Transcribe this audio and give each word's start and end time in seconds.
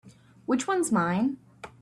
Which 0.47 0.65
one 0.65 0.79
is 0.81 0.91
mine? 0.91 1.37